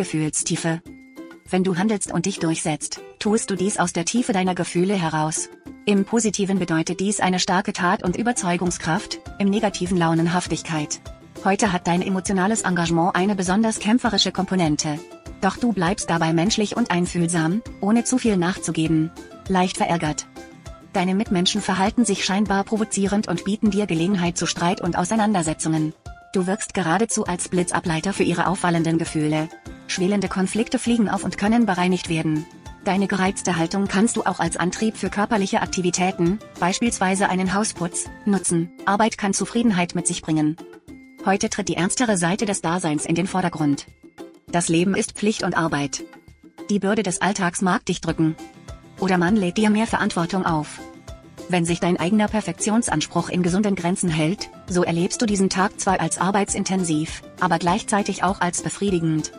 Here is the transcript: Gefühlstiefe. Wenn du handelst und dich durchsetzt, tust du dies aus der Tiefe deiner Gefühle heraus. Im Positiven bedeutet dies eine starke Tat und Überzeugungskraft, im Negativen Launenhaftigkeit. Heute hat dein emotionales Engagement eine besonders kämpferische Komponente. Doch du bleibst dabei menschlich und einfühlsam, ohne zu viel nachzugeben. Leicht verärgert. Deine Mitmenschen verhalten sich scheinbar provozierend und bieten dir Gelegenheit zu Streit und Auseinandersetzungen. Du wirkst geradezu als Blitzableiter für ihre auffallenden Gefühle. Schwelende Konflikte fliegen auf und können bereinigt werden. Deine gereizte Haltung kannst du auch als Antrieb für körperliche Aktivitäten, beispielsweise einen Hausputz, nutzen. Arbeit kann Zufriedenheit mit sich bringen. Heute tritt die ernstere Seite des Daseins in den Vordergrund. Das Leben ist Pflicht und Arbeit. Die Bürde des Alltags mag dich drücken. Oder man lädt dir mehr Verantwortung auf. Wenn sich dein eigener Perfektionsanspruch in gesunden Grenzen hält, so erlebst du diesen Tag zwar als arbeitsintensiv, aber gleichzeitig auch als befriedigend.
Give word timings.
Gefühlstiefe. 0.00 0.80
Wenn 1.50 1.62
du 1.62 1.76
handelst 1.76 2.10
und 2.10 2.24
dich 2.24 2.38
durchsetzt, 2.38 3.02
tust 3.18 3.50
du 3.50 3.54
dies 3.54 3.76
aus 3.76 3.92
der 3.92 4.06
Tiefe 4.06 4.32
deiner 4.32 4.54
Gefühle 4.54 4.94
heraus. 4.94 5.50
Im 5.84 6.06
Positiven 6.06 6.58
bedeutet 6.58 7.00
dies 7.00 7.20
eine 7.20 7.38
starke 7.38 7.74
Tat 7.74 8.02
und 8.02 8.16
Überzeugungskraft, 8.16 9.20
im 9.38 9.50
Negativen 9.50 9.98
Launenhaftigkeit. 9.98 11.02
Heute 11.44 11.70
hat 11.70 11.86
dein 11.86 12.00
emotionales 12.00 12.62
Engagement 12.62 13.14
eine 13.14 13.34
besonders 13.34 13.78
kämpferische 13.78 14.32
Komponente. 14.32 14.98
Doch 15.42 15.58
du 15.58 15.74
bleibst 15.74 16.08
dabei 16.08 16.32
menschlich 16.32 16.78
und 16.78 16.90
einfühlsam, 16.90 17.60
ohne 17.82 18.04
zu 18.04 18.16
viel 18.16 18.38
nachzugeben. 18.38 19.10
Leicht 19.48 19.76
verärgert. 19.76 20.26
Deine 20.94 21.14
Mitmenschen 21.14 21.60
verhalten 21.60 22.06
sich 22.06 22.24
scheinbar 22.24 22.64
provozierend 22.64 23.28
und 23.28 23.44
bieten 23.44 23.70
dir 23.70 23.84
Gelegenheit 23.84 24.38
zu 24.38 24.46
Streit 24.46 24.80
und 24.80 24.96
Auseinandersetzungen. 24.96 25.92
Du 26.32 26.46
wirkst 26.46 26.72
geradezu 26.72 27.26
als 27.26 27.50
Blitzableiter 27.50 28.14
für 28.14 28.22
ihre 28.22 28.46
auffallenden 28.46 28.96
Gefühle. 28.96 29.50
Schwelende 29.90 30.28
Konflikte 30.28 30.78
fliegen 30.78 31.08
auf 31.08 31.24
und 31.24 31.36
können 31.36 31.66
bereinigt 31.66 32.08
werden. 32.08 32.46
Deine 32.84 33.08
gereizte 33.08 33.56
Haltung 33.56 33.88
kannst 33.88 34.16
du 34.16 34.22
auch 34.22 34.38
als 34.38 34.56
Antrieb 34.56 34.96
für 34.96 35.10
körperliche 35.10 35.60
Aktivitäten, 35.60 36.38
beispielsweise 36.60 37.28
einen 37.28 37.54
Hausputz, 37.54 38.08
nutzen. 38.24 38.70
Arbeit 38.86 39.18
kann 39.18 39.34
Zufriedenheit 39.34 39.96
mit 39.96 40.06
sich 40.06 40.22
bringen. 40.22 40.56
Heute 41.26 41.50
tritt 41.50 41.68
die 41.68 41.74
ernstere 41.74 42.16
Seite 42.16 42.46
des 42.46 42.62
Daseins 42.62 43.04
in 43.04 43.16
den 43.16 43.26
Vordergrund. 43.26 43.86
Das 44.46 44.68
Leben 44.68 44.94
ist 44.94 45.12
Pflicht 45.12 45.42
und 45.42 45.56
Arbeit. 45.56 46.04
Die 46.70 46.78
Bürde 46.78 47.02
des 47.02 47.20
Alltags 47.20 47.60
mag 47.60 47.84
dich 47.84 48.00
drücken. 48.00 48.36
Oder 49.00 49.18
man 49.18 49.34
lädt 49.34 49.58
dir 49.58 49.70
mehr 49.70 49.88
Verantwortung 49.88 50.46
auf. 50.46 50.78
Wenn 51.48 51.64
sich 51.64 51.80
dein 51.80 51.98
eigener 51.98 52.28
Perfektionsanspruch 52.28 53.28
in 53.28 53.42
gesunden 53.42 53.74
Grenzen 53.74 54.08
hält, 54.08 54.50
so 54.68 54.84
erlebst 54.84 55.20
du 55.20 55.26
diesen 55.26 55.50
Tag 55.50 55.80
zwar 55.80 56.00
als 56.00 56.18
arbeitsintensiv, 56.18 57.22
aber 57.40 57.58
gleichzeitig 57.58 58.22
auch 58.22 58.40
als 58.40 58.62
befriedigend. 58.62 59.32